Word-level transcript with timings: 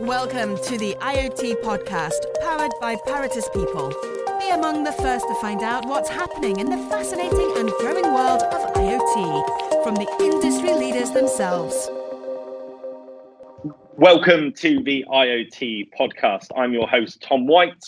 Welcome 0.00 0.58
to 0.58 0.76
the 0.76 0.94
IoT 1.00 1.62
podcast, 1.62 2.20
powered 2.42 2.72
by 2.82 2.96
Paratus 2.96 3.50
People. 3.54 3.88
Be 4.38 4.50
among 4.50 4.84
the 4.84 4.92
first 4.92 5.26
to 5.26 5.34
find 5.36 5.62
out 5.62 5.86
what's 5.86 6.10
happening 6.10 6.58
in 6.58 6.68
the 6.68 6.76
fascinating 6.90 7.54
and 7.56 7.70
growing 7.80 8.04
world 8.12 8.42
of 8.42 8.74
IoT 8.74 9.82
from 9.82 9.94
the 9.94 10.06
industry 10.20 10.74
leaders 10.74 11.12
themselves. 11.12 11.88
Welcome 13.96 14.52
to 14.56 14.82
the 14.82 15.02
IoT 15.10 15.88
podcast. 15.98 16.48
I'm 16.54 16.74
your 16.74 16.86
host, 16.86 17.22
Tom 17.22 17.46
White. 17.46 17.82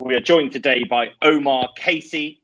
We 0.00 0.14
are 0.14 0.20
joined 0.20 0.52
today 0.52 0.84
by 0.84 1.08
Omar 1.22 1.70
Qaise 1.78 2.38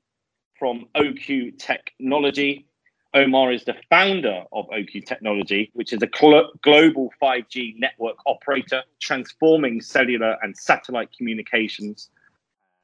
from 0.59 0.87
OQ 0.95 1.59
Technology. 1.59 2.67
Omar 3.15 3.53
is 3.53 3.65
the 3.65 3.75
founder 3.91 4.45
of 4.53 4.67
OQ 4.71 5.05
Technology, 5.05 5.71
which 5.75 5.93
is 5.93 6.01
a 6.03 6.09
cl- 6.15 6.51
global 6.63 7.13
5G 7.23 7.79
network 7.79 8.17
operator 8.27 8.83
transforming 9.01 9.83
cellular 9.83 10.39
and 10.43 10.57
satellite 10.57 11.11
communications 11.17 12.09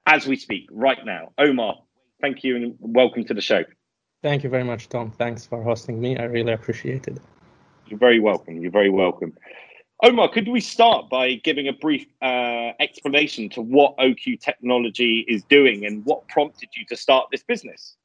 as 0.07 0.27
we 0.27 0.37
speak 0.37 0.69
right 0.71 1.05
now. 1.07 1.33
Omar, 1.39 1.79
thank 2.21 2.45
you 2.45 2.57
and 2.57 2.75
welcome 2.79 3.25
to 3.25 3.33
the 3.33 3.41
show. 3.41 3.65
Thank 4.23 4.45
you 4.45 4.51
very 4.51 4.65
much, 4.65 4.91
Tom. 4.91 5.11
Thanks 5.11 5.47
for 5.47 5.63
hosting 5.63 5.99
me. 5.99 6.19
I 6.19 6.25
really 6.25 6.53
appreciate 6.53 7.09
it. 7.09 7.19
You're 7.87 7.99
very 7.99 8.21
welcome. 8.21 8.61
You're 8.61 8.71
very 8.71 8.91
welcome. 8.91 9.33
Omar, 10.03 10.29
could 10.29 10.49
we 10.49 10.61
start 10.61 11.09
by 11.09 11.35
giving 11.37 11.69
a 11.69 11.73
brief 11.73 12.07
uh, 12.21 12.73
explanation 12.81 13.49
to 13.51 13.63
what 13.63 13.97
OQ 13.97 14.41
Technology 14.41 15.25
is 15.27 15.43
doing 15.45 15.87
and 15.87 16.05
what 16.05 16.29
prompted 16.29 16.69
you 16.77 16.85
to 16.87 16.97
start 16.97 17.29
this 17.33 17.43
business? 17.43 17.97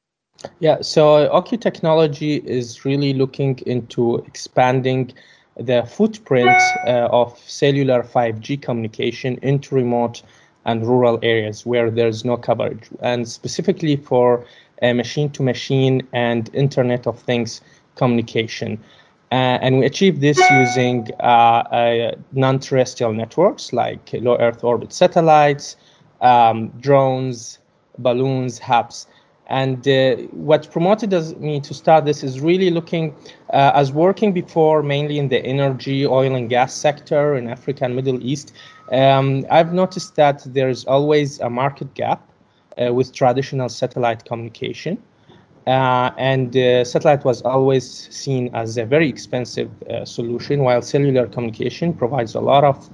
Yeah, 0.60 0.80
so 0.80 1.28
OQ 1.28 1.60
Technology 1.60 2.36
is 2.36 2.84
really 2.84 3.12
looking 3.14 3.58
into 3.66 4.16
expanding 4.26 5.12
the 5.56 5.84
footprint 5.84 6.60
uh, 6.86 7.08
of 7.10 7.38
cellular 7.38 8.02
5G 8.02 8.60
communication 8.60 9.38
into 9.42 9.74
remote 9.74 10.22
and 10.64 10.86
rural 10.86 11.18
areas 11.22 11.64
where 11.66 11.90
there's 11.90 12.24
no 12.24 12.36
coverage, 12.36 12.88
and 13.00 13.28
specifically 13.28 13.96
for 13.96 14.44
machine 14.82 15.30
to 15.30 15.42
machine 15.42 16.06
and 16.12 16.50
Internet 16.54 17.06
of 17.06 17.18
Things 17.18 17.60
communication. 17.96 18.78
Uh, 19.32 19.58
and 19.62 19.78
we 19.78 19.86
achieve 19.86 20.20
this 20.20 20.38
using 20.50 21.08
uh, 21.20 21.22
uh, 21.22 22.14
non 22.32 22.58
terrestrial 22.58 23.12
networks 23.12 23.72
like 23.72 24.10
low 24.14 24.36
Earth 24.38 24.62
orbit 24.62 24.92
satellites, 24.92 25.76
um, 26.20 26.68
drones, 26.80 27.58
balloons, 27.98 28.58
HAPS. 28.58 29.06
And 29.48 29.86
uh, 29.86 30.16
what 30.32 30.70
promoted 30.70 31.12
us, 31.12 31.34
me 31.36 31.60
to 31.60 31.74
start 31.74 32.06
this 32.06 32.24
is 32.24 32.40
really 32.40 32.70
looking, 32.70 33.14
uh, 33.52 33.72
as 33.74 33.92
working 33.92 34.32
before 34.32 34.82
mainly 34.82 35.18
in 35.18 35.28
the 35.28 35.44
energy, 35.44 36.06
oil 36.06 36.34
and 36.34 36.48
gas 36.48 36.74
sector 36.74 37.36
in 37.36 37.48
Africa 37.48 37.84
and 37.84 37.94
Middle 37.94 38.24
East. 38.24 38.54
Um, 38.90 39.44
I've 39.50 39.72
noticed 39.72 40.16
that 40.16 40.42
there's 40.46 40.86
always 40.86 41.40
a 41.40 41.50
market 41.50 41.92
gap 41.94 42.26
uh, 42.82 42.92
with 42.94 43.12
traditional 43.12 43.68
satellite 43.68 44.24
communication. 44.24 45.02
Uh, 45.66 46.10
and 46.18 46.56
uh, 46.56 46.84
satellite 46.84 47.24
was 47.24 47.40
always 47.42 48.08
seen 48.14 48.54
as 48.54 48.76
a 48.76 48.84
very 48.84 49.08
expensive 49.08 49.70
uh, 49.84 50.04
solution, 50.04 50.62
while 50.62 50.82
cellular 50.82 51.26
communication 51.26 51.92
provides 51.92 52.34
a 52.34 52.40
lot 52.40 52.64
of 52.64 52.88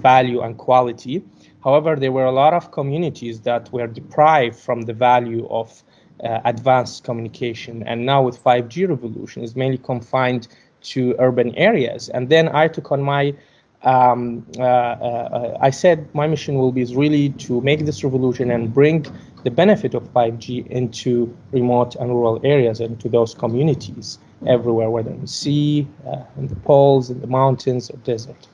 value 0.00 0.40
and 0.40 0.58
quality. 0.58 1.22
However, 1.66 1.96
there 1.96 2.12
were 2.12 2.26
a 2.26 2.30
lot 2.30 2.54
of 2.54 2.70
communities 2.70 3.40
that 3.40 3.72
were 3.72 3.88
deprived 3.88 4.54
from 4.54 4.82
the 4.82 4.92
value 4.92 5.48
of 5.50 5.82
uh, 6.22 6.38
advanced 6.44 7.02
communication. 7.02 7.82
And 7.88 8.06
now 8.06 8.22
with 8.22 8.38
5G 8.40 8.88
revolution 8.88 9.42
is 9.42 9.56
mainly 9.56 9.78
confined 9.78 10.46
to 10.92 11.16
urban 11.18 11.52
areas. 11.56 12.08
And 12.10 12.28
then 12.28 12.48
I 12.54 12.68
took 12.68 12.92
on 12.92 13.02
my 13.02 13.34
um, 13.82 14.46
uh, 14.58 14.62
uh, 14.62 15.58
I 15.60 15.70
said 15.70 16.08
my 16.14 16.28
mission 16.28 16.54
will 16.54 16.70
be 16.70 16.82
is 16.82 16.94
really 16.94 17.30
to 17.46 17.60
make 17.60 17.84
this 17.84 18.04
revolution 18.04 18.52
and 18.52 18.72
bring 18.72 19.04
the 19.42 19.50
benefit 19.50 19.94
of 19.94 20.04
5G 20.12 20.68
into 20.68 21.36
remote 21.50 21.96
and 21.96 22.10
rural 22.10 22.40
areas 22.44 22.78
and 22.78 22.98
to 23.00 23.08
those 23.08 23.34
communities 23.34 24.18
everywhere, 24.46 24.90
whether 24.90 25.10
in 25.10 25.20
the 25.20 25.26
sea, 25.26 25.88
uh, 26.06 26.22
in 26.36 26.46
the 26.46 26.56
poles, 26.70 27.10
in 27.10 27.20
the 27.20 27.26
mountains, 27.26 27.90
or 27.90 27.96
desert. 27.98 28.46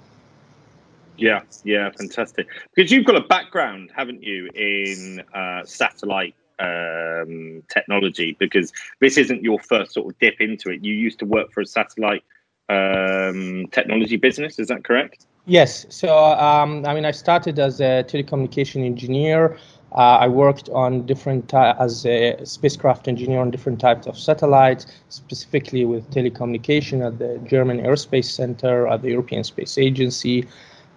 Yeah, 1.17 1.43
yeah, 1.65 1.91
fantastic. 1.91 2.47
Because 2.75 2.91
you've 2.91 3.05
got 3.05 3.17
a 3.17 3.21
background, 3.21 3.91
haven't 3.95 4.23
you, 4.23 4.49
in 4.55 5.23
uh, 5.35 5.65
satellite 5.65 6.35
um, 6.59 7.63
technology? 7.69 8.37
Because 8.39 8.73
this 9.01 9.17
isn't 9.19 9.43
your 9.43 9.59
first 9.61 9.93
sort 9.93 10.13
of 10.13 10.19
dip 10.19 10.41
into 10.41 10.71
it. 10.71 10.85
You 10.85 10.95
used 10.95 11.19
to 11.21 11.27
work 11.27 11.53
for 11.53 11.61
a 11.61 11.67
satellite 11.67 12.25
um, 12.69 13.67
technology 13.71 14.17
business. 14.17 14.59
Is 14.59 14.69
that 14.69 14.85
correct? 14.85 15.27
Yes. 15.47 15.87
So, 15.91 16.17
um, 16.17 16.87
I 16.87 16.95
mean, 16.95 17.05
I 17.05 17.11
started 17.11 17.59
as 17.59 17.81
a 17.81 18.05
telecommunication 18.05 18.85
engineer. 18.85 19.59
Uh, 19.95 20.17
I 20.21 20.29
worked 20.29 20.71
on 20.71 21.05
different 21.05 21.53
uh, 21.53 21.75
as 21.79 22.07
a 22.07 22.39
spacecraft 22.45 23.09
engineer 23.09 23.41
on 23.41 23.51
different 23.51 23.79
types 23.79 24.07
of 24.07 24.19
satellites, 24.19 24.87
specifically 25.11 25.85
with 25.85 26.09
telecommunication 26.11 27.07
at 27.07 27.19
the 27.19 27.39
German 27.47 27.81
Aerospace 27.81 28.31
Center, 28.31 28.89
at 28.89 29.03
the 29.03 29.11
European 29.11 29.45
Space 29.45 29.77
Agency, 29.77 30.47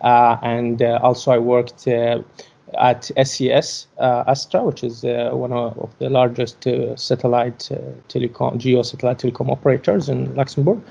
and 0.01 0.81
uh, 0.81 0.99
also 1.01 1.31
I 1.31 1.37
worked 1.37 1.87
uh, 1.87 2.21
at 2.79 3.11
SES 3.23 3.87
Astra, 3.99 4.63
which 4.63 4.83
is 4.83 5.03
one 5.03 5.53
of, 5.53 5.93
the 5.99 6.09
largest 6.09 6.63
satellite 6.95 7.69
telecom 8.09 8.57
geo 8.57 8.81
satellite 8.81 9.19
telecom 9.19 9.49
operators 9.49 10.09
in 10.09 10.33
Luxembourg. 10.35 10.81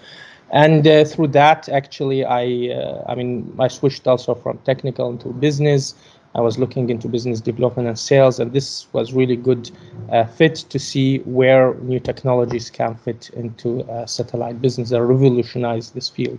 And 0.50 0.86
uh, 0.86 1.04
through 1.04 1.28
that 1.28 1.68
actually 1.68 2.24
i 2.24 2.70
uh, 2.72 3.02
i 3.08 3.14
mean 3.14 3.52
i 3.58 3.66
switched 3.66 4.06
also 4.06 4.34
from 4.34 4.58
technical 4.58 5.10
into 5.10 5.28
business. 5.28 5.94
I 6.36 6.40
was 6.40 6.58
looking 6.58 6.90
into 6.90 7.08
business 7.08 7.40
development 7.40 7.88
and 7.88 7.98
sales 7.98 8.40
and 8.40 8.52
this 8.52 8.86
was 8.92 9.12
really 9.12 9.36
good 9.36 9.70
uh, 10.10 10.24
fit 10.24 10.56
to 10.68 10.78
see 10.78 11.18
where 11.18 11.74
new 11.74 12.00
technologies 12.00 12.70
can 12.70 12.96
fit 12.96 13.30
into 13.34 13.84
satellite 14.06 14.60
business 14.60 14.90
and 14.90 15.08
revolutionize 15.08 15.90
this 15.90 16.08
field 16.08 16.38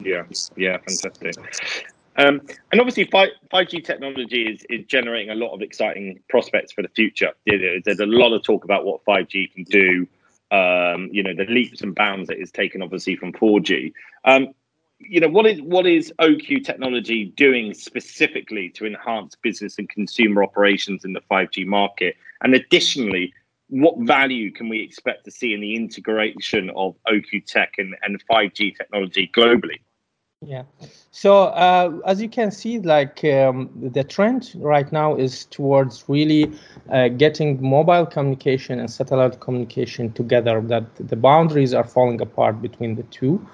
yeah, 0.00 0.24
yeah, 0.56 0.78
fantastic. 0.78 1.36
Um, 2.18 2.40
and 2.72 2.80
obviously, 2.80 3.04
5, 3.04 3.28
5G 3.52 3.84
technology 3.84 4.44
is, 4.44 4.64
is 4.70 4.86
generating 4.86 5.30
a 5.30 5.34
lot 5.34 5.54
of 5.54 5.60
exciting 5.60 6.20
prospects 6.28 6.72
for 6.72 6.82
the 6.82 6.88
future. 6.88 7.32
There's 7.46 8.00
a 8.00 8.06
lot 8.06 8.32
of 8.32 8.42
talk 8.42 8.64
about 8.64 8.84
what 8.84 9.04
5G 9.04 9.52
can 9.52 9.64
do. 9.64 10.06
Um, 10.50 11.08
you 11.12 11.22
know, 11.22 11.34
the 11.34 11.44
leaps 11.44 11.82
and 11.82 11.94
bounds 11.94 12.28
that 12.28 12.40
is 12.40 12.50
taken, 12.50 12.80
obviously, 12.80 13.16
from 13.16 13.32
4G. 13.32 13.92
Um, 14.24 14.48
you 14.98 15.20
know, 15.20 15.28
what 15.28 15.44
is 15.44 15.60
what 15.60 15.86
is 15.86 16.12
OQ 16.20 16.64
technology 16.64 17.26
doing 17.36 17.74
specifically 17.74 18.70
to 18.70 18.86
enhance 18.86 19.34
business 19.34 19.76
and 19.78 19.88
consumer 19.90 20.42
operations 20.42 21.04
in 21.04 21.12
the 21.12 21.20
5G 21.30 21.66
market? 21.66 22.16
And 22.40 22.54
additionally, 22.54 23.34
what 23.68 23.98
value 23.98 24.50
can 24.52 24.68
we 24.68 24.80
expect 24.80 25.24
to 25.24 25.30
see 25.30 25.52
in 25.52 25.60
the 25.60 25.74
integration 25.74 26.70
of 26.70 26.94
OQ 27.06 27.44
tech 27.46 27.74
and, 27.78 27.94
and 28.02 28.22
5G 28.26 28.76
technology 28.76 29.30
globally? 29.36 29.80
Yeah. 30.46 30.62
So 31.10 31.46
uh, 31.46 31.98
as 32.06 32.22
you 32.22 32.28
can 32.28 32.52
see, 32.52 32.78
like 32.78 33.24
um, 33.24 33.68
the 33.92 34.04
trend 34.04 34.52
right 34.58 34.90
now 34.92 35.16
is 35.16 35.44
towards 35.46 36.04
really 36.08 36.52
uh, 36.88 37.08
getting 37.08 37.60
mobile 37.60 38.06
communication 38.06 38.78
and 38.78 38.88
satellite 38.88 39.40
communication 39.40 40.12
together. 40.12 40.60
That 40.60 40.84
the 40.94 41.16
boundaries 41.16 41.74
are 41.74 41.82
falling 41.82 42.20
apart 42.20 42.62
between 42.62 42.94
the 42.94 43.02
two. 43.04 43.44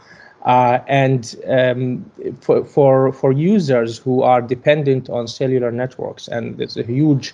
Uh, 0.44 0.80
and 0.86 1.34
um, 1.48 2.04
for, 2.40 2.62
for 2.66 3.12
for 3.12 3.32
users 3.32 3.96
who 3.96 4.22
are 4.22 4.42
dependent 4.42 5.08
on 5.08 5.26
cellular 5.26 5.70
networks, 5.72 6.28
and 6.28 6.58
there's 6.58 6.76
a 6.76 6.82
huge 6.82 7.32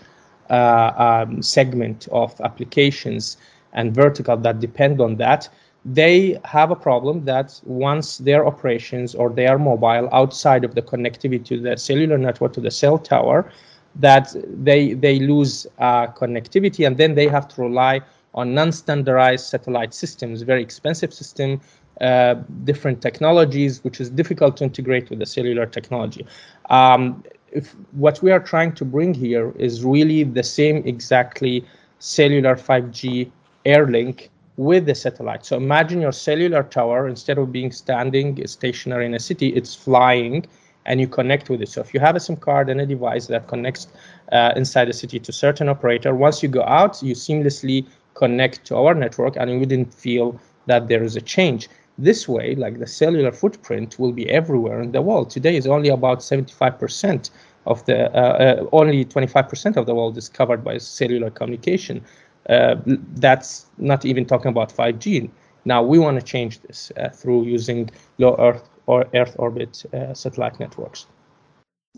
uh, 0.50 1.24
um, 1.26 1.42
segment 1.42 2.06
of 2.12 2.40
applications 2.42 3.38
and 3.72 3.92
vertical 3.92 4.36
that 4.36 4.60
depend 4.60 5.00
on 5.00 5.16
that 5.16 5.48
they 5.94 6.38
have 6.44 6.70
a 6.70 6.76
problem 6.76 7.24
that 7.24 7.60
once 7.64 8.18
their 8.18 8.46
operations 8.46 9.14
or 9.14 9.30
they 9.30 9.46
are 9.46 9.58
mobile 9.58 10.08
outside 10.12 10.64
of 10.64 10.74
the 10.74 10.82
connectivity 10.82 11.44
to 11.44 11.60
the 11.60 11.76
cellular 11.76 12.18
network 12.18 12.52
to 12.52 12.60
the 12.60 12.70
cell 12.70 12.98
tower 12.98 13.50
that 13.94 14.34
they 14.62 14.92
they 14.94 15.18
lose 15.18 15.66
uh, 15.78 16.06
connectivity 16.08 16.86
and 16.86 16.96
then 16.98 17.14
they 17.14 17.26
have 17.26 17.48
to 17.48 17.62
rely 17.62 18.00
on 18.34 18.54
non-standardized 18.54 19.46
satellite 19.46 19.94
systems 19.94 20.42
very 20.42 20.62
expensive 20.62 21.12
system 21.12 21.60
uh, 22.00 22.34
different 22.64 23.00
technologies 23.00 23.82
which 23.82 24.00
is 24.00 24.10
difficult 24.10 24.56
to 24.56 24.64
integrate 24.64 25.10
with 25.10 25.18
the 25.18 25.26
cellular 25.26 25.66
technology. 25.66 26.24
Um, 26.70 27.24
if 27.50 27.74
what 27.92 28.22
we 28.22 28.30
are 28.30 28.40
trying 28.40 28.72
to 28.74 28.84
bring 28.84 29.14
here 29.14 29.52
is 29.58 29.82
really 29.82 30.22
the 30.22 30.42
same 30.42 30.76
exactly 30.86 31.64
cellular 31.98 32.54
5g 32.54 33.30
airlink 33.64 34.28
with 34.58 34.86
the 34.86 34.94
satellite. 34.94 35.46
So 35.46 35.56
imagine 35.56 36.00
your 36.00 36.12
cellular 36.12 36.64
tower, 36.64 37.06
instead 37.06 37.38
of 37.38 37.52
being 37.52 37.70
standing 37.70 38.44
stationary 38.46 39.06
in 39.06 39.14
a 39.14 39.20
city, 39.20 39.48
it's 39.50 39.74
flying 39.74 40.44
and 40.84 41.00
you 41.00 41.06
connect 41.06 41.48
with 41.48 41.62
it. 41.62 41.68
So 41.68 41.80
if 41.80 41.94
you 41.94 42.00
have 42.00 42.16
a 42.16 42.20
SIM 42.20 42.36
card 42.36 42.68
and 42.68 42.80
a 42.80 42.86
device 42.86 43.28
that 43.28 43.46
connects 43.46 43.86
uh, 44.32 44.52
inside 44.56 44.86
the 44.86 44.92
city 44.92 45.20
to 45.20 45.32
certain 45.32 45.68
operator, 45.68 46.12
once 46.14 46.42
you 46.42 46.48
go 46.48 46.64
out, 46.64 47.00
you 47.02 47.14
seamlessly 47.14 47.86
connect 48.14 48.64
to 48.66 48.76
our 48.76 48.94
network 48.94 49.36
and 49.36 49.48
you 49.48 49.60
wouldn't 49.60 49.94
feel 49.94 50.40
that 50.66 50.88
there 50.88 51.04
is 51.04 51.14
a 51.14 51.20
change. 51.20 51.68
This 51.96 52.28
way, 52.28 52.56
like 52.56 52.80
the 52.80 52.86
cellular 52.86 53.30
footprint 53.30 53.98
will 53.98 54.12
be 54.12 54.28
everywhere 54.28 54.80
in 54.80 54.90
the 54.90 55.02
world. 55.02 55.30
Today 55.30 55.56
is 55.56 55.68
only 55.68 55.88
about 55.88 56.18
75% 56.18 57.30
of 57.66 57.84
the, 57.84 58.10
uh, 58.16 58.64
uh, 58.64 58.66
only 58.72 59.04
25% 59.04 59.76
of 59.76 59.86
the 59.86 59.94
world 59.94 60.16
is 60.16 60.28
covered 60.28 60.64
by 60.64 60.78
cellular 60.78 61.30
communication. 61.30 62.04
Uh, 62.48 62.76
that's 63.16 63.66
not 63.76 64.04
even 64.04 64.24
talking 64.24 64.48
about 64.48 64.72
5G. 64.72 65.30
Now 65.64 65.82
we 65.82 65.98
want 65.98 66.18
to 66.18 66.24
change 66.24 66.60
this 66.60 66.90
uh, 66.96 67.10
through 67.10 67.44
using 67.44 67.90
low 68.18 68.36
Earth 68.38 68.68
or 68.86 69.06
Earth 69.14 69.34
orbit 69.38 69.84
uh, 69.92 70.14
satellite 70.14 70.58
networks. 70.58 71.06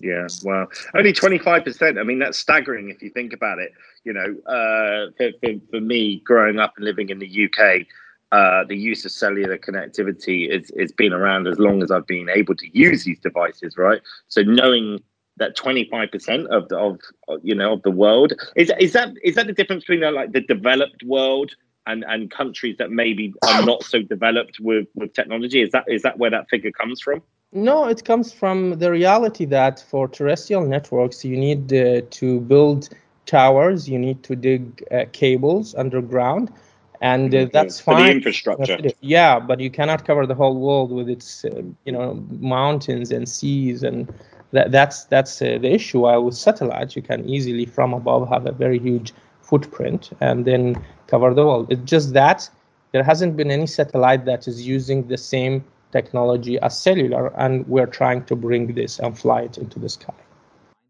Yeah, 0.00 0.26
well, 0.44 0.66
only 0.94 1.12
25%. 1.12 2.00
I 2.00 2.02
mean, 2.02 2.18
that's 2.18 2.38
staggering 2.38 2.88
if 2.88 3.02
you 3.02 3.10
think 3.10 3.32
about 3.32 3.58
it. 3.58 3.72
You 4.04 4.14
know, 4.14 4.34
uh, 4.46 5.10
for, 5.16 5.30
for, 5.40 5.52
for, 5.70 5.80
me, 5.80 6.20
growing 6.24 6.58
up 6.58 6.72
and 6.76 6.86
living 6.86 7.10
in 7.10 7.18
the 7.18 7.44
UK, 7.44 7.86
uh, 8.32 8.64
the 8.64 8.76
use 8.76 9.04
of 9.04 9.12
cellular 9.12 9.58
connectivity 9.58 10.48
is, 10.48 10.70
is 10.70 10.92
been 10.92 11.12
around 11.12 11.46
as 11.46 11.58
long 11.58 11.82
as 11.82 11.90
I've 11.90 12.06
been 12.06 12.30
able 12.30 12.54
to 12.56 12.78
use 12.78 13.04
these 13.04 13.18
devices, 13.18 13.76
right? 13.76 14.00
So 14.28 14.42
knowing 14.42 15.00
that 15.40 15.56
25% 15.56 16.46
of 16.46 16.68
the, 16.68 16.78
of 16.78 17.00
you 17.42 17.54
know 17.54 17.72
of 17.72 17.82
the 17.82 17.90
world 17.90 18.32
is 18.54 18.70
is 18.78 18.92
that 18.92 19.08
is 19.24 19.34
that 19.34 19.46
the 19.46 19.52
difference 19.52 19.82
between 19.84 20.04
uh, 20.04 20.12
like 20.12 20.32
the 20.32 20.42
developed 20.42 21.02
world 21.04 21.50
and 21.86 22.04
and 22.06 22.30
countries 22.30 22.76
that 22.78 22.90
maybe 22.90 23.34
are 23.48 23.64
not 23.72 23.82
so 23.82 24.00
developed 24.02 24.60
with 24.60 24.86
with 24.94 25.12
technology 25.12 25.60
is 25.60 25.70
that 25.72 25.84
is 25.88 26.02
that 26.02 26.18
where 26.18 26.30
that 26.30 26.48
figure 26.48 26.70
comes 26.70 27.00
from 27.00 27.20
no 27.52 27.88
it 27.88 28.04
comes 28.04 28.32
from 28.32 28.78
the 28.78 28.90
reality 28.90 29.44
that 29.44 29.84
for 29.90 30.06
terrestrial 30.06 30.64
networks 30.64 31.24
you 31.24 31.36
need 31.36 31.72
uh, 31.72 32.02
to 32.10 32.40
build 32.40 32.90
towers 33.26 33.88
you 33.88 33.98
need 33.98 34.22
to 34.22 34.36
dig 34.36 34.84
uh, 34.92 35.04
cables 35.12 35.74
underground 35.74 36.52
and 37.00 37.34
uh, 37.34 37.38
mm-hmm. 37.38 37.50
that's 37.52 37.80
fine. 37.80 37.96
For 37.96 38.02
the 38.04 38.10
infrastructure. 38.10 38.78
Yeah, 39.00 39.40
but 39.40 39.60
you 39.60 39.70
cannot 39.70 40.04
cover 40.04 40.26
the 40.26 40.34
whole 40.34 40.58
world 40.58 40.92
with 40.92 41.08
its, 41.08 41.44
uh, 41.44 41.62
you 41.84 41.92
know, 41.92 42.22
mountains 42.40 43.10
and 43.10 43.28
seas, 43.28 43.82
and 43.82 44.12
that, 44.52 44.72
that's 44.72 45.04
that's 45.04 45.40
uh, 45.42 45.58
the 45.60 45.72
issue. 45.72 46.00
While 46.00 46.24
with 46.24 46.36
satellites, 46.36 46.96
you 46.96 47.02
can 47.02 47.28
easily 47.28 47.66
from 47.66 47.94
above 47.94 48.28
have 48.28 48.46
a 48.46 48.52
very 48.52 48.78
huge 48.78 49.12
footprint 49.42 50.10
and 50.20 50.44
then 50.44 50.82
cover 51.06 51.34
the 51.34 51.44
world. 51.44 51.70
It's 51.70 51.82
just 51.82 52.12
that 52.14 52.48
there 52.92 53.02
hasn't 53.02 53.36
been 53.36 53.50
any 53.50 53.66
satellite 53.66 54.24
that 54.24 54.48
is 54.48 54.66
using 54.66 55.06
the 55.06 55.16
same 55.16 55.64
technology 55.92 56.58
as 56.60 56.78
cellular, 56.78 57.32
and 57.36 57.66
we're 57.68 57.86
trying 57.86 58.24
to 58.24 58.36
bring 58.36 58.74
this 58.74 58.98
and 58.98 59.18
fly 59.18 59.42
it 59.42 59.58
into 59.58 59.78
the 59.78 59.88
sky. 59.88 60.14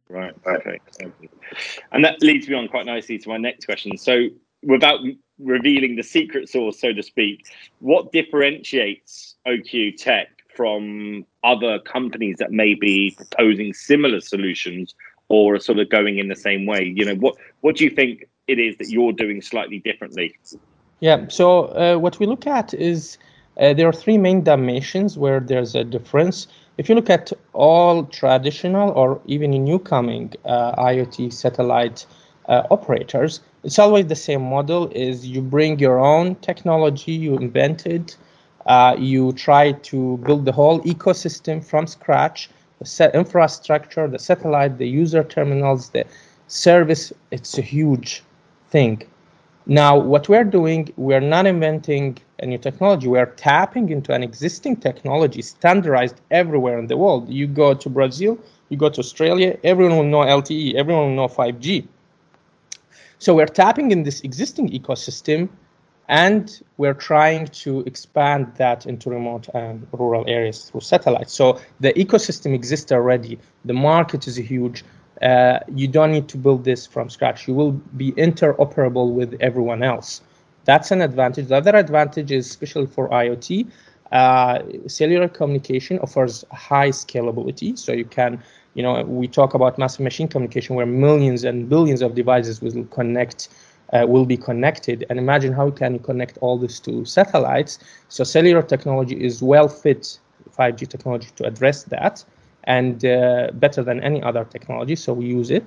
Right, 0.09 0.43
perfect. 0.43 1.03
And 1.93 2.05
that 2.05 2.21
leads 2.21 2.49
me 2.49 2.55
on 2.55 2.69
quite 2.69 2.87
nicely 2.87 3.19
to 3.19 3.29
my 3.29 3.37
next 3.37 3.65
question. 3.65 3.97
So, 3.97 4.27
without 4.63 5.01
revealing 5.39 5.97
the 5.97 6.03
secret 6.03 6.49
sauce, 6.49 6.81
so 6.81 6.93
to 6.93 7.03
speak, 7.03 7.47
what 7.79 8.13
differentiates 8.13 9.37
OQ 9.47 9.97
Tech 9.97 10.29
from 10.61 11.25
other 11.43 11.79
companies 11.79 12.37
that 12.37 12.53
may 12.53 12.75
be 12.75 13.15
proposing 13.17 13.73
similar 13.73 14.21
solutions 14.21 14.95
or 15.31 15.55
are 15.55 15.59
sort 15.59 15.79
of 15.79 15.89
going 15.89 16.19
in 16.19 16.29
the 16.29 16.37
same 16.37 16.67
way? 16.67 16.83
You 16.85 17.07
know, 17.07 17.15
what 17.15 17.35
what 17.63 17.77
do 17.77 17.85
you 17.85 17.89
think 17.89 18.29
it 18.47 18.59
is 18.59 18.77
that 18.77 18.91
you're 18.91 19.15
doing 19.15 19.41
slightly 19.41 19.79
differently? 19.79 20.37
Yeah. 21.09 21.29
So 21.29 21.47
uh, 21.69 21.97
what 21.97 22.19
we 22.19 22.27
look 22.27 22.47
at 22.47 22.75
is 22.75 23.17
uh, 23.59 23.73
there 23.73 23.89
are 23.89 23.99
three 24.05 24.19
main 24.19 24.45
dimensions 24.45 25.17
where 25.17 25.41
there's 25.41 25.75
a 25.75 25.83
difference. 25.83 26.47
If 26.77 26.91
you 26.91 26.95
look 26.95 27.09
at 27.09 27.33
all 27.55 28.05
traditional 28.21 28.91
or 28.91 29.19
even 29.25 29.53
new 29.53 29.79
coming 29.79 30.35
uh, 30.45 30.91
IoT 30.91 31.33
satellite 31.33 32.05
uh, 32.51 32.65
operators, 32.71 33.41
it's 33.65 33.79
always 33.79 34.09
the 34.09 34.23
same 34.29 34.43
model 34.43 34.89
is 34.89 35.27
you 35.27 35.41
bring 35.41 35.79
your 35.79 35.99
own 35.99 36.35
technology 36.49 37.13
you 37.13 37.39
invented 37.39 38.15
uh, 38.71 38.95
you 38.99 39.33
try 39.33 39.73
to 39.91 39.99
build 40.27 40.45
the 40.45 40.53
whole 40.53 40.81
ecosystem 40.95 41.57
from 41.71 41.87
scratch 41.87 42.49
the 42.79 42.87
set 42.87 43.15
infrastructure 43.15 44.05
the 44.07 44.19
satellite 44.19 44.79
the 44.79 44.89
user 45.03 45.23
terminals 45.25 45.91
the 45.91 46.05
service. 46.49 47.13
It's 47.31 47.59
a 47.59 47.63
huge 47.63 48.23
thing. 48.71 49.03
Now 49.67 49.93
what 50.13 50.29
we're 50.31 50.51
doing 50.59 50.81
we're 50.97 51.27
not 51.35 51.45
inventing 51.47 52.19
a 52.43 52.47
new 52.47 52.59
technology. 52.59 53.07
We're 53.09 53.35
tapping 53.51 53.91
into 53.91 54.13
an 54.13 54.23
existing 54.23 54.77
technology 54.77 55.43
standardized 55.43 56.19
everywhere 56.31 56.79
in 56.79 56.87
the 56.87 56.97
world. 56.97 57.29
You 57.29 57.47
go 57.47 57.75
to 57.75 57.89
brazil 57.89 58.39
you 58.71 58.77
go 58.77 58.89
to 58.89 59.01
australia 59.01 59.59
everyone 59.63 59.97
will 59.99 60.11
know 60.15 60.25
lte 60.41 60.75
everyone 60.75 61.05
will 61.09 61.17
know 61.21 61.29
5g 61.29 61.87
so 63.19 63.35
we're 63.35 63.55
tapping 63.65 63.91
in 63.91 64.05
this 64.05 64.21
existing 64.23 64.71
ecosystem 64.71 65.49
and 66.11 66.61
we're 66.77 66.93
trying 66.93 67.47
to 67.47 67.81
expand 67.87 68.53
that 68.57 68.85
into 68.85 69.09
remote 69.09 69.49
and 69.55 69.87
rural 69.93 70.25
areas 70.27 70.69
through 70.69 70.81
satellites. 70.81 71.33
So 71.33 71.61
the 71.79 71.93
ecosystem 71.93 72.53
exists 72.53 72.91
already. 72.91 73.39
The 73.65 73.75
market 73.75 74.27
is 74.27 74.37
huge. 74.37 74.85
Uh, 75.23 75.61
you 75.73 75.87
don't 75.87 76.11
need 76.11 76.29
to 76.29 76.37
build 76.37 76.65
this 76.65 76.85
from 76.85 77.11
scratch. 77.11 77.47
You 77.47 77.55
will 77.55 77.73
be 77.97 78.11
interoperable 78.13 79.13
with 79.15 79.37
everyone 79.41 79.85
else. 79.85 80.21
That's 80.65 80.91
an 80.91 81.01
advantage. 81.01 81.47
The 81.47 81.59
other 81.59 81.77
advantage 81.77 82.33
is, 82.33 82.47
especially 82.47 82.87
for 82.87 83.09
IoT, 83.11 83.71
uh, 84.11 84.63
cellular 84.89 85.29
communication 85.29 86.01
offers 86.01 86.45
high 86.51 86.89
scalability. 86.89 87.79
So 87.79 87.93
you 87.93 88.05
can 88.05 88.43
you 88.75 88.83
know, 88.83 89.03
we 89.03 89.27
talk 89.27 89.55
about 89.55 89.79
massive 89.79 90.01
machine 90.01 90.29
communication 90.29 90.77
where 90.77 90.87
millions 90.87 91.45
and 91.45 91.69
billions 91.69 92.03
of 92.03 92.15
devices 92.15 92.61
will 92.61 92.85
connect, 92.87 93.49
uh, 93.93 94.07
will 94.07 94.25
be 94.25 94.37
connected. 94.37 95.07
And 95.11 95.19
imagine 95.19 95.53
how 95.53 95.71
can 95.71 95.95
you 95.95 96.01
connect 96.01 96.39
all 96.39 96.59
this 96.59 96.79
to 96.81 97.05
satellites. 97.05 97.79
So 98.09 98.25
cellular 98.25 98.63
technology 98.63 99.23
is 99.23 99.43
well 99.43 99.69
fit 99.69 100.19
5G 100.59 100.89
technology 100.89 101.29
to 101.37 101.45
address 101.45 101.85
that 101.85 102.25
and 102.65 103.05
uh, 103.05 103.51
better 103.55 103.83
than 103.83 104.03
any 104.03 104.23
other 104.23 104.45
technology. 104.45 104.97
So 104.97 105.13
we 105.13 105.27
use 105.27 105.51
it. 105.51 105.65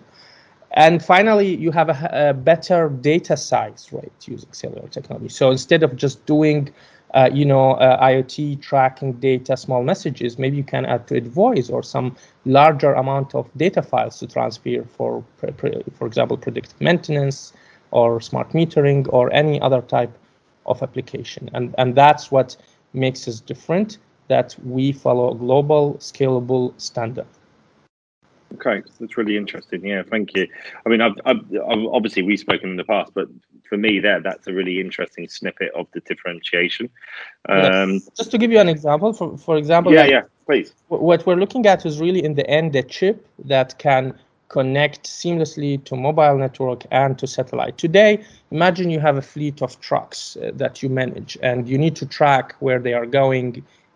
And 0.75 1.03
finally, 1.03 1.55
you 1.55 1.71
have 1.71 1.89
a, 1.89 2.29
a 2.29 2.33
better 2.33 2.89
data 2.89 3.37
size 3.37 3.89
rate 3.91 4.27
using 4.27 4.51
cellular 4.53 4.87
technology. 4.87 5.29
So 5.29 5.51
instead 5.51 5.83
of 5.83 5.95
just 5.95 6.25
doing 6.25 6.73
uh, 7.13 7.29
you 7.31 7.45
know, 7.45 7.73
uh, 7.73 8.03
IoT 8.03 8.59
tracking 8.61 9.13
data, 9.13 9.55
small 9.55 9.83
messages, 9.83 10.39
maybe 10.39 10.57
you 10.57 10.63
can 10.63 10.83
add 10.85 11.07
to 11.07 11.15
it 11.15 11.27
voice 11.27 11.69
or 11.69 11.83
some 11.83 12.15
larger 12.45 12.93
amount 12.93 13.35
of 13.35 13.47
data 13.55 13.83
files 13.83 14.17
to 14.19 14.27
transfer 14.27 14.83
for, 14.97 15.23
for 15.93 16.07
example, 16.07 16.37
predictive 16.37 16.79
maintenance 16.81 17.53
or 17.93 18.19
smart 18.19 18.49
metering 18.51 19.07
or 19.13 19.31
any 19.33 19.61
other 19.61 19.81
type 19.81 20.11
of 20.65 20.81
application. 20.81 21.49
And, 21.53 21.73
and 21.77 21.95
that's 21.95 22.31
what 22.31 22.57
makes 22.93 23.27
us 23.27 23.39
different, 23.39 23.97
that 24.27 24.55
we 24.63 24.91
follow 24.91 25.31
a 25.31 25.35
global 25.35 25.95
scalable 25.95 26.73
standard. 26.79 27.27
Okay, 28.55 28.83
that's 28.99 29.17
really 29.17 29.35
interesting. 29.35 29.83
Yeah, 29.85 30.03
thank 30.03 30.35
you. 30.35 30.47
I 30.85 30.89
mean, 30.89 31.01
I've, 31.01 31.17
I've, 31.25 31.43
I've, 31.69 31.85
obviously 31.91 32.21
we've 32.21 32.39
spoken 32.39 32.69
in 32.69 32.77
the 32.77 32.83
past, 32.83 33.11
but 33.15 33.27
for 33.67 33.77
me, 33.77 33.99
there 33.99 34.21
that's 34.21 34.45
a 34.47 34.53
really 34.53 34.79
interesting 34.79 35.27
snippet 35.27 35.71
of 35.73 35.87
the 35.93 36.01
differentiation. 36.01 36.89
Um, 37.49 37.93
yes. 37.93 38.09
Just 38.15 38.31
to 38.31 38.37
give 38.37 38.51
you 38.51 38.59
an 38.59 38.69
example, 38.69 39.11
for 39.11 39.37
for 39.37 39.57
example, 39.57 39.91
yeah, 39.91 40.01
like, 40.01 40.11
yeah, 40.11 40.21
please. 40.45 40.73
What 40.89 41.25
we're 41.25 41.35
looking 41.35 41.65
at 41.65 41.83
is 41.85 41.99
really 41.99 42.23
in 42.23 42.35
the 42.35 42.47
end 42.47 42.75
a 42.75 42.83
chip 42.83 43.27
that 43.45 43.79
can 43.79 44.13
connect 44.53 45.01
seamlessly 45.19 45.83
to 45.83 45.95
mobile 45.95 46.37
network 46.37 46.81
and 46.91 47.17
to 47.17 47.25
satellite. 47.25 47.75
Today, 47.85 48.11
imagine 48.51 48.91
you 48.95 48.99
have 48.99 49.17
a 49.17 49.27
fleet 49.33 49.57
of 49.63 49.71
trucks 49.89 50.19
uh, 50.37 50.51
that 50.61 50.83
you 50.83 50.89
manage, 50.89 51.31
and 51.49 51.67
you 51.67 51.77
need 51.83 51.95
to 52.01 52.05
track 52.05 52.55
where 52.65 52.79
they 52.85 52.93
are 52.93 53.07
going 53.21 53.49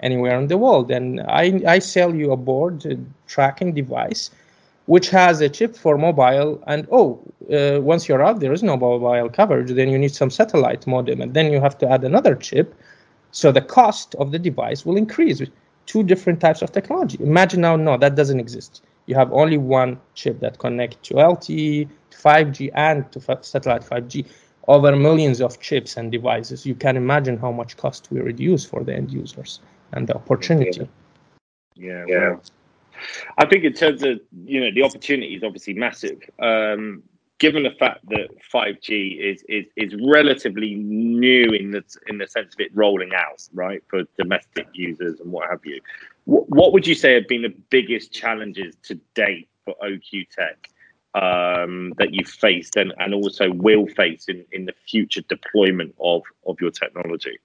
anywhere 0.07 0.37
in 0.41 0.47
the 0.47 0.57
world. 0.65 0.87
And 0.97 1.07
I 1.43 1.45
I 1.75 1.77
sell 1.95 2.11
you 2.21 2.27
a 2.31 2.39
board 2.49 2.75
a 2.85 2.95
tracking 3.33 3.71
device 3.81 4.23
which 4.93 5.09
has 5.09 5.41
a 5.41 5.49
chip 5.57 5.75
for 5.83 5.97
mobile. 5.97 6.51
And 6.65 6.87
oh, 6.99 7.07
uh, 7.57 7.79
once 7.93 8.07
you're 8.07 8.23
out, 8.27 8.39
there 8.39 8.53
is 8.57 8.63
no 8.63 8.75
mobile 8.77 9.29
coverage. 9.39 9.69
Then 9.79 9.89
you 9.93 9.99
need 10.03 10.15
some 10.21 10.31
satellite 10.39 10.87
modem, 10.87 11.21
and 11.23 11.31
then 11.37 11.51
you 11.53 11.59
have 11.61 11.77
to 11.81 11.85
add 11.93 12.03
another 12.03 12.35
chip. 12.47 12.67
So 13.31 13.51
the 13.51 13.65
cost 13.77 14.15
of 14.21 14.31
the 14.33 14.39
device 14.49 14.85
will 14.85 14.97
increase. 14.97 15.39
Two 15.93 16.03
different 16.11 16.39
types 16.45 16.61
of 16.63 16.69
technology. 16.71 17.17
Imagine 17.33 17.61
now, 17.61 17.75
no, 17.75 17.97
that 18.03 18.15
doesn't 18.15 18.41
exist. 18.45 18.73
You 19.07 19.15
have 19.15 19.31
only 19.33 19.57
one 19.57 19.99
chip 20.13 20.39
that 20.41 20.59
connects 20.59 21.07
to 21.09 21.15
LTE, 21.15 21.89
to 22.11 22.17
5G, 22.17 22.71
and 22.75 23.11
to 23.11 23.19
satellite 23.41 23.81
5G. 23.81 24.27
Over 24.67 24.95
millions 24.97 25.39
of 25.39 25.61
chips 25.61 25.95
and 25.95 26.11
devices. 26.11 26.65
You 26.65 26.75
can 26.75 26.97
imagine 26.97 27.37
how 27.37 27.53
much 27.53 27.77
cost 27.77 28.09
we 28.11 28.19
reduce 28.19 28.65
for 28.65 28.83
the 28.83 28.93
end 28.93 29.11
users 29.11 29.61
and 29.93 30.05
the 30.05 30.15
opportunity. 30.15 30.89
Yeah, 31.75 32.03
yeah. 32.05 32.19
yeah. 32.19 32.35
I 33.37 33.45
think 33.45 33.63
in 33.63 33.73
terms 33.73 34.03
of 34.03 34.19
you 34.45 34.59
know 34.59 34.71
the 34.73 34.83
opportunity 34.83 35.35
is 35.35 35.43
obviously 35.43 35.73
massive. 35.73 36.19
Um, 36.39 37.03
given 37.39 37.63
the 37.63 37.71
fact 37.71 38.07
that 38.09 38.29
5G 38.53 39.19
is, 39.19 39.43
is 39.47 39.65
is 39.75 39.95
relatively 40.03 40.75
new 40.75 41.51
in 41.51 41.71
the 41.71 41.83
in 42.07 42.17
the 42.17 42.27
sense 42.27 42.53
of 42.55 42.59
it 42.59 42.71
rolling 42.75 43.13
out, 43.13 43.47
right, 43.53 43.81
for 43.87 44.03
domestic 44.17 44.67
users 44.73 45.19
and 45.19 45.31
what 45.31 45.49
have 45.49 45.61
you. 45.63 45.79
What, 46.27 46.73
would 46.73 46.85
you 46.85 46.93
say 46.93 47.13
have 47.13 47.27
been 47.29 47.43
the 47.43 47.55
biggest 47.69 48.11
challenges 48.11 48.75
to 48.83 48.95
date 49.15 49.47
for 49.63 49.73
OQ 49.81 50.27
Tech 50.29 50.69
um, 51.15 51.93
that 51.99 52.13
you've 52.13 52.27
faced 52.27 52.75
and, 52.75 52.93
and 52.99 53.13
also 53.13 53.49
will 53.53 53.87
face 53.87 54.25
in, 54.27 54.43
in 54.51 54.65
the 54.65 54.73
future 54.89 55.21
deployment 55.21 55.95
of, 56.01 56.23
of 56.45 56.57
your 56.59 56.71
technology? 56.71 57.39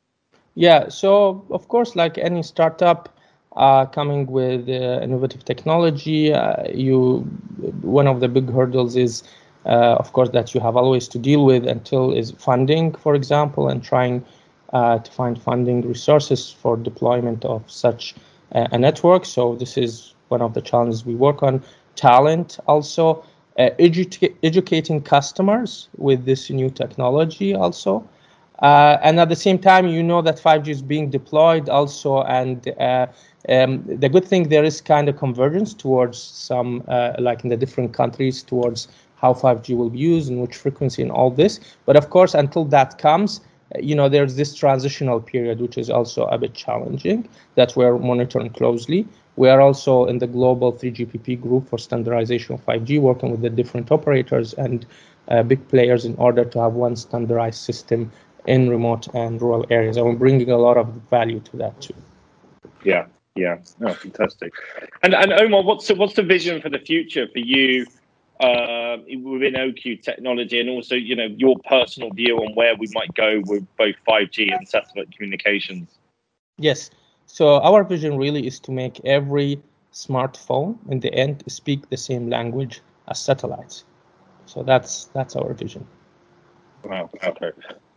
Yeah, 0.56 0.88
so 0.88 1.46
of 1.50 1.68
course, 1.68 1.94
like 1.94 2.18
any 2.18 2.42
startup 2.42 3.08
uh, 3.54 3.86
coming 3.86 4.26
with 4.26 4.68
uh, 4.68 5.00
innovative 5.00 5.44
technology, 5.44 6.32
uh, 6.32 6.68
you 6.74 7.20
one 7.82 8.08
of 8.08 8.18
the 8.18 8.28
big 8.28 8.50
hurdles 8.50 8.96
is, 8.96 9.22
uh, 9.64 9.94
of 10.00 10.12
course, 10.12 10.30
that 10.30 10.54
you 10.54 10.60
have 10.60 10.76
always 10.76 11.06
to 11.08 11.18
deal 11.20 11.44
with 11.44 11.66
until 11.66 12.12
is 12.12 12.32
funding, 12.32 12.94
for 12.96 13.14
example, 13.14 13.68
and 13.68 13.84
trying 13.84 14.24
uh, 14.72 14.98
to 14.98 15.12
find 15.12 15.40
funding 15.40 15.86
resources 15.86 16.50
for 16.50 16.76
deployment 16.76 17.44
of 17.44 17.62
such 17.70 18.16
a 18.52 18.78
network. 18.78 19.24
So 19.24 19.54
this 19.56 19.76
is 19.76 20.14
one 20.28 20.42
of 20.42 20.54
the 20.54 20.60
challenges 20.62 21.04
we 21.04 21.14
work 21.14 21.42
on. 21.42 21.62
Talent 21.96 22.58
also. 22.66 23.24
Edu- 23.58 24.34
educating 24.42 25.02
customers 25.02 25.88
with 25.98 26.24
this 26.24 26.50
new 26.50 26.70
technology 26.70 27.54
also 27.54 28.08
uh, 28.60 28.98
and 29.02 29.18
at 29.18 29.28
the 29.28 29.36
same 29.36 29.58
time, 29.58 29.86
you 29.88 30.02
know 30.02 30.22
that 30.22 30.38
5G 30.38 30.70
is 30.70 30.82
being 30.82 31.10
deployed 31.10 31.68
also, 31.68 32.22
and 32.22 32.68
uh, 32.78 33.06
um, 33.48 33.82
the 33.86 34.08
good 34.08 34.24
thing 34.24 34.48
there 34.48 34.64
is 34.64 34.80
kind 34.80 35.08
of 35.08 35.16
convergence 35.16 35.74
towards 35.74 36.18
some, 36.18 36.82
uh, 36.88 37.12
like 37.18 37.42
in 37.42 37.50
the 37.50 37.56
different 37.56 37.92
countries, 37.92 38.42
towards 38.42 38.88
how 39.16 39.34
5G 39.34 39.74
will 39.74 39.90
be 39.90 39.98
used 39.98 40.30
and 40.30 40.40
which 40.40 40.56
frequency 40.56 41.02
and 41.02 41.10
all 41.10 41.30
this. 41.30 41.60
But 41.86 41.96
of 41.96 42.10
course, 42.10 42.34
until 42.34 42.64
that 42.66 42.98
comes, 42.98 43.40
uh, 43.40 43.42
you 43.80 43.94
know, 43.94 44.08
there's 44.08 44.36
this 44.36 44.54
transitional 44.54 45.20
period, 45.20 45.60
which 45.60 45.78
is 45.78 45.90
also 45.90 46.24
a 46.26 46.38
bit 46.38 46.54
challenging 46.54 47.28
that 47.54 47.74
we're 47.76 47.98
monitoring 47.98 48.50
closely. 48.50 49.06
We 49.36 49.48
are 49.48 49.60
also 49.60 50.04
in 50.04 50.18
the 50.18 50.26
global 50.26 50.72
3GPP 50.72 51.40
group 51.40 51.68
for 51.68 51.78
standardization 51.78 52.54
of 52.54 52.64
5G, 52.66 53.00
working 53.00 53.30
with 53.30 53.40
the 53.40 53.50
different 53.50 53.90
operators 53.90 54.52
and 54.54 54.84
uh, 55.28 55.42
big 55.42 55.66
players 55.68 56.04
in 56.04 56.14
order 56.16 56.44
to 56.44 56.60
have 56.60 56.74
one 56.74 56.96
standardized 56.96 57.60
system 57.60 58.12
in 58.46 58.68
remote 58.68 59.08
and 59.14 59.40
rural 59.40 59.64
areas. 59.70 59.96
And 59.96 60.06
we're 60.06 60.16
bringing 60.16 60.50
a 60.50 60.58
lot 60.58 60.76
of 60.76 60.88
value 61.08 61.40
to 61.40 61.56
that 61.58 61.80
too. 61.80 61.94
Yeah, 62.84 63.06
yeah, 63.36 63.58
oh, 63.80 63.94
fantastic. 63.94 64.52
And 65.02 65.14
and 65.14 65.32
Omar, 65.32 65.62
what's 65.62 65.86
the, 65.86 65.94
what's 65.94 66.14
the 66.14 66.22
vision 66.22 66.60
for 66.60 66.68
the 66.68 66.78
future 66.78 67.26
for 67.32 67.38
you 67.38 67.86
uh, 68.42 68.98
within 69.22 69.54
OQ 69.54 70.02
technology, 70.02 70.60
and 70.60 70.68
also 70.68 70.94
you 70.94 71.16
know 71.16 71.28
your 71.36 71.56
personal 71.68 72.10
view 72.10 72.36
on 72.38 72.54
where 72.54 72.74
we 72.76 72.88
might 72.92 73.12
go 73.14 73.40
with 73.46 73.64
both 73.76 73.94
five 74.06 74.30
G 74.30 74.50
and 74.50 74.68
satellite 74.68 75.10
communications? 75.16 75.98
Yes. 76.58 76.90
So 77.26 77.60
our 77.60 77.84
vision 77.84 78.18
really 78.18 78.46
is 78.46 78.60
to 78.60 78.72
make 78.72 79.00
every 79.04 79.60
smartphone 79.92 80.76
in 80.90 81.00
the 81.00 81.12
end 81.14 81.44
speak 81.46 81.88
the 81.88 81.96
same 81.96 82.28
language 82.28 82.80
as 83.08 83.20
satellites. 83.20 83.84
So 84.46 84.62
that's 84.62 85.06
that's 85.14 85.36
our 85.36 85.52
vision. 85.54 85.86
Wow. 86.84 87.10
Okay. 87.24 87.52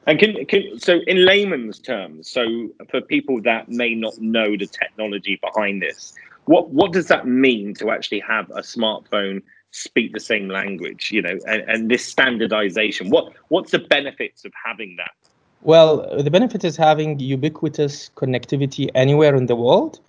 And 0.08 0.20
can, 0.20 0.46
can, 0.46 0.78
so 0.78 1.00
in 1.08 1.26
layman's 1.26 1.80
terms, 1.80 2.30
so 2.30 2.70
for 2.92 3.02
people 3.02 3.42
that 3.42 3.70
may 3.70 3.96
not 3.96 4.20
know 4.20 4.56
the 4.56 4.68
technology 4.68 5.40
behind 5.42 5.82
this, 5.82 6.14
what 6.46 6.70
what 6.70 6.94
does 6.94 7.08
that 7.08 7.28
mean 7.28 7.74
to 7.76 7.90
actually 7.90 8.20
have 8.20 8.50
a 8.52 8.62
smartphone 8.62 9.42
speak 9.76 10.14
the 10.14 10.20
same 10.20 10.50
language? 10.50 11.12
You 11.12 11.22
know, 11.22 11.38
and, 11.48 11.62
and 11.68 11.92
this 11.92 12.06
standardization. 12.06 13.10
What 13.10 13.34
what's 13.50 13.72
the 13.72 13.80
benefits 13.80 14.46
of 14.46 14.54
having 14.64 14.96
that? 14.98 15.12
Well, 15.62 16.22
the 16.22 16.30
benefit 16.30 16.64
is 16.64 16.78
having 16.78 17.20
ubiquitous 17.20 18.12
connectivity 18.16 18.90
anywhere 18.94 19.36
in 19.36 19.48
the 19.48 19.56
world, 19.56 20.00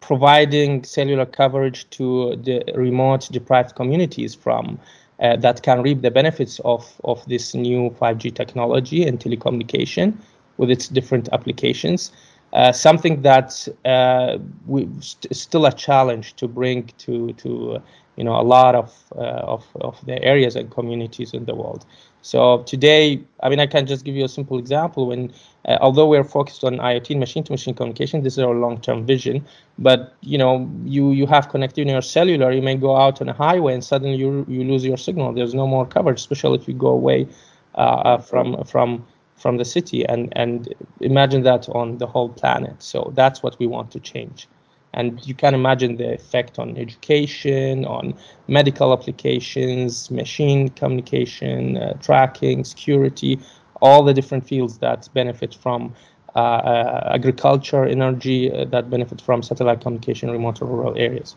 providing 0.00 0.84
cellular 0.84 1.26
coverage 1.26 1.88
to 1.90 2.36
the 2.36 2.64
remote 2.74 3.28
deprived 3.30 3.74
communities 3.74 4.34
from 4.34 4.78
uh, 5.20 5.36
that 5.36 5.62
can 5.62 5.82
reap 5.82 6.00
the 6.02 6.10
benefits 6.10 6.60
of, 6.64 7.00
of 7.04 7.24
this 7.26 7.54
new 7.54 7.90
5G 8.00 8.34
technology 8.34 9.06
and 9.06 9.20
telecommunication 9.20 10.16
with 10.56 10.70
its 10.70 10.88
different 10.88 11.28
applications. 11.32 12.10
Uh, 12.52 12.72
something 12.72 13.22
that 13.22 13.68
uh, 13.84 14.38
we 14.66 14.88
st- 15.00 15.34
still 15.34 15.64
a 15.64 15.72
challenge 15.72 16.34
to 16.36 16.46
bring 16.46 16.84
to 16.98 17.32
to 17.34 17.80
you 18.16 18.24
know 18.24 18.38
a 18.38 18.42
lot 18.42 18.74
of 18.74 18.92
uh, 19.16 19.54
of 19.54 19.64
of 19.80 20.04
the 20.06 20.22
areas 20.22 20.56
and 20.56 20.70
communities 20.70 21.32
in 21.34 21.44
the 21.44 21.54
world. 21.54 21.84
So 22.22 22.62
today, 22.62 23.20
I 23.42 23.48
mean, 23.48 23.58
I 23.58 23.66
can 23.66 23.84
just 23.84 24.04
give 24.04 24.14
you 24.14 24.24
a 24.24 24.28
simple 24.28 24.56
example. 24.56 25.08
When, 25.08 25.32
uh, 25.66 25.78
although 25.80 26.06
we're 26.06 26.22
focused 26.22 26.62
on 26.62 26.76
IoT 26.76 27.18
machine-to-machine 27.18 27.74
communication, 27.74 28.22
this 28.22 28.34
is 28.34 28.38
our 28.38 28.54
long-term 28.54 29.06
vision. 29.06 29.44
But 29.76 30.14
you 30.20 30.38
know, 30.38 30.70
you 30.84 31.10
you 31.10 31.26
have 31.26 31.48
connectivity 31.48 31.78
in 31.82 31.88
your 31.88 32.02
cellular. 32.02 32.52
You 32.52 32.62
may 32.62 32.76
go 32.76 32.96
out 32.96 33.20
on 33.20 33.28
a 33.28 33.32
highway 33.32 33.74
and 33.74 33.82
suddenly 33.82 34.16
you 34.16 34.46
you 34.48 34.62
lose 34.64 34.84
your 34.84 34.98
signal. 34.98 35.32
There's 35.32 35.54
no 35.54 35.66
more 35.66 35.86
coverage, 35.86 36.18
especially 36.18 36.58
if 36.58 36.68
you 36.68 36.74
go 36.74 36.88
away 36.88 37.26
uh, 37.74 37.78
uh 37.78 38.18
from 38.18 38.62
from 38.64 39.04
from 39.36 39.56
the 39.56 39.64
city. 39.64 40.06
And 40.06 40.32
and 40.36 40.72
imagine 41.00 41.42
that 41.42 41.68
on 41.70 41.98
the 41.98 42.06
whole 42.06 42.28
planet. 42.28 42.82
So 42.82 43.10
that's 43.14 43.42
what 43.42 43.58
we 43.58 43.66
want 43.66 43.90
to 43.92 44.00
change 44.00 44.46
and 44.94 45.26
you 45.26 45.34
can 45.34 45.54
imagine 45.54 45.96
the 45.96 46.12
effect 46.12 46.58
on 46.58 46.76
education 46.76 47.84
on 47.84 48.14
medical 48.48 48.92
applications 48.92 50.10
machine 50.10 50.68
communication 50.70 51.76
uh, 51.76 51.92
tracking 51.94 52.64
security 52.64 53.38
all 53.80 54.02
the 54.02 54.14
different 54.14 54.46
fields 54.46 54.78
that 54.78 55.08
benefit 55.12 55.54
from 55.54 55.92
uh, 56.34 56.38
uh, 56.38 57.10
agriculture 57.14 57.84
energy 57.84 58.50
uh, 58.50 58.64
that 58.64 58.88
benefit 58.88 59.20
from 59.20 59.42
satellite 59.42 59.82
communication 59.82 60.30
remote 60.30 60.60
rural 60.60 60.96
areas. 60.96 61.36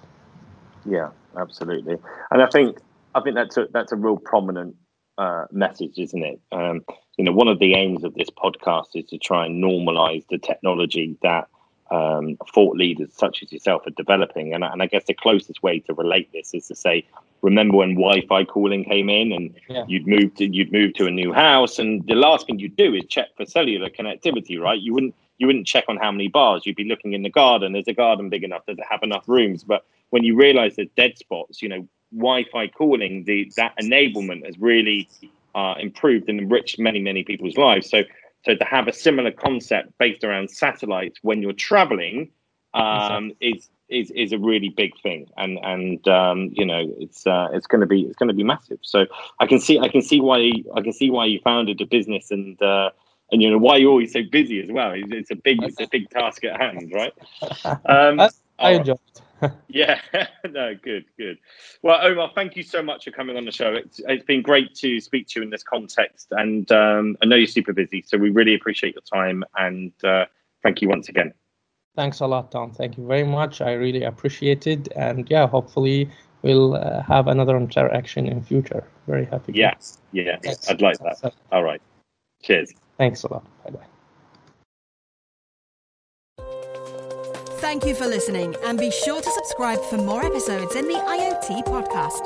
Yeah 0.85 1.09
absolutely. 1.37 1.97
And 2.31 2.41
i 2.41 2.47
think 2.47 2.77
i 3.13 3.19
think 3.21 3.35
that's 3.35 3.57
a 3.57 3.67
that's 3.71 3.91
a 3.91 3.95
real 3.95 4.17
prominent 4.17 4.75
uh, 5.17 5.45
message 5.51 5.97
isn't 5.97 6.23
it? 6.23 6.39
Um, 6.51 6.85
you 7.17 7.25
know 7.25 7.33
one 7.33 7.47
of 7.47 7.59
the 7.59 7.73
aims 7.73 8.03
of 8.03 8.13
this 8.15 8.29
podcast 8.29 8.89
is 8.95 9.05
to 9.05 9.17
try 9.17 9.45
and 9.45 9.63
normalize 9.63 10.25
the 10.29 10.37
technology 10.37 11.17
that 11.23 11.47
um, 11.91 12.37
thought 12.53 12.75
leaders 12.75 13.09
such 13.13 13.43
as 13.43 13.51
yourself 13.51 13.85
are 13.85 13.91
developing. 13.91 14.53
And, 14.53 14.63
and 14.63 14.81
I 14.81 14.87
guess 14.87 15.05
the 15.05 15.13
closest 15.13 15.61
way 15.61 15.79
to 15.81 15.93
relate 15.93 16.31
this 16.31 16.53
is 16.53 16.67
to 16.67 16.75
say, 16.75 17.05
remember 17.41 17.77
when 17.77 17.95
Wi-Fi 17.95 18.45
calling 18.45 18.83
came 18.83 19.09
in 19.09 19.31
and 19.31 19.53
yeah. 19.69 19.85
you'd 19.87 20.07
moved 20.07 20.37
to, 20.37 20.45
you'd 20.45 20.71
moved 20.71 20.95
to 20.97 21.05
a 21.05 21.11
new 21.11 21.31
house, 21.31 21.77
and 21.79 22.05
the 22.07 22.15
last 22.15 22.47
thing 22.47 22.59
you'd 22.59 22.75
do 22.75 22.93
is 22.93 23.05
check 23.07 23.27
for 23.37 23.45
cellular 23.45 23.89
connectivity, 23.89 24.59
right? 24.59 24.79
You 24.79 24.93
wouldn't 24.93 25.15
you 25.37 25.47
wouldn't 25.47 25.67
check 25.67 25.85
on 25.89 25.97
how 25.97 26.11
many 26.11 26.29
bars. 26.29 26.65
You'd 26.65 26.77
be 26.77 26.85
looking 26.85 27.13
in 27.13 27.21
the 27.21 27.29
garden. 27.29 27.75
Is 27.75 27.85
the 27.85 27.93
garden 27.93 28.29
big 28.29 28.43
enough? 28.43 28.65
Does 28.65 28.77
it 28.77 28.85
have 28.89 29.03
enough 29.03 29.27
rooms? 29.27 29.63
But 29.63 29.85
when 30.09 30.23
you 30.23 30.35
realise 30.35 30.77
there's 30.77 30.87
dead 30.95 31.17
spots, 31.17 31.61
you 31.61 31.69
know, 31.69 31.87
Wi-Fi 32.15 32.67
calling, 32.67 33.25
the 33.25 33.51
that 33.57 33.73
enablement 33.77 34.45
has 34.45 34.57
really 34.57 35.09
uh, 35.53 35.75
improved 35.79 36.29
and 36.29 36.39
enriched 36.39 36.79
many 36.79 36.99
many 36.99 37.23
people's 37.23 37.57
lives. 37.57 37.89
So 37.89 38.03
so 38.45 38.55
to 38.55 38.65
have 38.65 38.87
a 38.87 38.93
similar 38.93 39.31
concept 39.31 39.97
based 39.97 40.23
around 40.23 40.49
satellites 40.49 41.19
when 41.21 41.41
you're 41.41 41.53
traveling 41.53 42.29
um, 42.73 43.31
is 43.39 43.69
is 43.89 44.11
is 44.11 44.31
a 44.31 44.37
really 44.37 44.69
big 44.69 44.91
thing, 45.01 45.27
and 45.37 45.59
and 45.63 46.07
um, 46.07 46.49
you 46.53 46.65
know 46.65 46.93
it's 46.99 47.25
uh, 47.25 47.47
it's 47.53 47.67
going 47.67 47.81
to 47.81 47.87
be 47.87 48.01
it's 48.01 48.15
going 48.17 48.27
to 48.27 48.33
be 48.35 48.43
massive. 48.43 48.79
So 48.81 49.05
I 49.39 49.47
can 49.47 49.59
see 49.59 49.79
I 49.79 49.87
can 49.87 50.01
see 50.01 50.21
why 50.21 50.51
I 50.75 50.81
can 50.81 50.93
see 50.93 51.09
why 51.09 51.25
you 51.25 51.39
founded 51.43 51.81
a 51.81 51.85
business 51.85 52.31
and. 52.31 52.61
Uh, 52.61 52.91
and 53.31 53.41
you 53.41 53.49
know 53.49 53.57
why 53.57 53.75
you're 53.75 53.89
always 53.89 54.13
so 54.13 54.21
busy 54.31 54.61
as 54.61 54.71
well. 54.71 54.91
It's, 54.91 55.11
it's 55.11 55.31
a 55.31 55.35
big, 55.35 55.63
it's 55.63 55.81
a 55.81 55.87
big 55.87 56.07
task 56.11 56.43
at 56.43 56.61
hand, 56.61 56.91
right? 56.93 57.11
Um, 57.85 58.19
I 58.59 58.73
enjoy 58.73 58.93
it. 58.93 59.21
yeah, 59.67 59.99
no, 60.49 60.73
good, 60.75 61.05
good. 61.17 61.37
Well, 61.81 61.99
Omar, 62.01 62.31
thank 62.35 62.55
you 62.55 62.63
so 62.63 62.81
much 62.81 63.05
for 63.05 63.11
coming 63.11 63.37
on 63.37 63.45
the 63.45 63.51
show. 63.51 63.73
It's, 63.73 63.99
it's 64.07 64.25
been 64.25 64.41
great 64.41 64.75
to 64.75 64.99
speak 64.99 65.27
to 65.29 65.39
you 65.39 65.43
in 65.43 65.49
this 65.49 65.63
context, 65.63 66.27
and 66.31 66.71
um, 66.71 67.17
I 67.21 67.25
know 67.25 67.35
you're 67.35 67.47
super 67.47 67.73
busy, 67.73 68.03
so 68.05 68.17
we 68.17 68.29
really 68.29 68.55
appreciate 68.55 68.95
your 68.95 69.01
time 69.01 69.43
and 69.57 69.91
uh, 70.03 70.25
thank 70.63 70.81
you 70.81 70.89
once 70.89 71.09
again. 71.09 71.33
Thanks 71.95 72.19
a 72.19 72.27
lot, 72.27 72.51
Tom. 72.51 72.71
Thank 72.71 72.97
you 72.97 73.07
very 73.07 73.23
much. 73.23 73.61
I 73.61 73.71
really 73.73 74.03
appreciate 74.03 74.67
it, 74.67 74.89
and 74.95 75.29
yeah, 75.29 75.47
hopefully 75.47 76.09
we'll 76.41 76.75
uh, 76.75 77.01
have 77.03 77.27
another 77.27 77.55
interaction 77.57 78.27
in 78.27 78.43
future. 78.43 78.83
Very 79.07 79.25
happy. 79.25 79.53
Yes, 79.53 79.99
yes, 80.11 80.69
I'd 80.69 80.81
like 80.81 80.99
that. 80.99 81.33
All 81.51 81.63
right. 81.63 81.81
Cheers. 82.43 82.73
Thanks 82.97 83.23
a 83.23 83.33
lot. 83.33 83.45
Bye 83.63 83.71
bye. 83.71 83.94
Thank 87.75 87.87
you 87.87 87.95
for 87.95 88.07
listening, 88.07 88.55
and 88.63 88.79
be 88.79 88.89
sure 88.89 89.21
to 89.21 89.29
subscribe 89.29 89.81
for 89.89 89.97
more 89.97 90.23
episodes 90.23 90.77
in 90.77 90.87
the 90.87 90.93
IoT 90.93 91.65
podcast, 91.65 92.23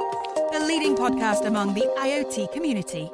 the 0.51 0.63
leading 0.63 0.95
podcast 0.95 1.47
among 1.47 1.73
the 1.73 1.91
IoT 1.97 2.53
community. 2.53 3.09